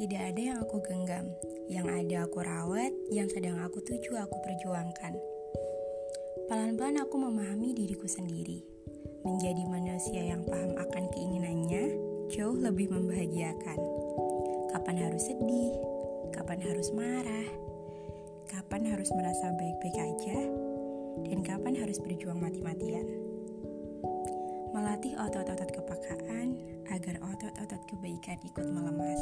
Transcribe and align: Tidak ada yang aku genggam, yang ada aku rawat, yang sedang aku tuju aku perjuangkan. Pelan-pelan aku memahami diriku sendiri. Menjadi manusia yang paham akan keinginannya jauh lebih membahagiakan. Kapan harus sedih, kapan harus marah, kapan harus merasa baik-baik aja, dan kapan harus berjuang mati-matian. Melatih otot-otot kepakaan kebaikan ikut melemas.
Tidak 0.00 0.16
ada 0.16 0.40
yang 0.40 0.58
aku 0.64 0.80
genggam, 0.80 1.28
yang 1.68 1.84
ada 1.84 2.24
aku 2.24 2.40
rawat, 2.40 2.88
yang 3.12 3.28
sedang 3.28 3.60
aku 3.60 3.84
tuju 3.84 4.16
aku 4.16 4.32
perjuangkan. 4.40 5.12
Pelan-pelan 6.48 7.04
aku 7.04 7.20
memahami 7.20 7.76
diriku 7.76 8.08
sendiri. 8.08 8.64
Menjadi 9.20 9.60
manusia 9.68 10.24
yang 10.24 10.40
paham 10.48 10.72
akan 10.72 11.04
keinginannya 11.12 11.84
jauh 12.32 12.56
lebih 12.56 12.88
membahagiakan. 12.88 13.76
Kapan 14.72 14.96
harus 15.04 15.28
sedih, 15.28 15.76
kapan 16.32 16.64
harus 16.64 16.88
marah, 16.96 17.48
kapan 18.48 18.88
harus 18.88 19.12
merasa 19.12 19.52
baik-baik 19.52 20.00
aja, 20.00 20.38
dan 21.28 21.44
kapan 21.44 21.76
harus 21.76 22.00
berjuang 22.00 22.40
mati-matian. 22.40 23.04
Melatih 24.72 25.12
otot-otot 25.20 25.70
kepakaan 25.76 26.49
kebaikan 27.90 28.38
ikut 28.46 28.66
melemas. 28.70 29.18